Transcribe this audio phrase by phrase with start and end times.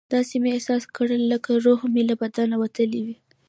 [0.13, 3.15] داسې مې احساس کړه لکه روح مې له بدنه وتلی وي.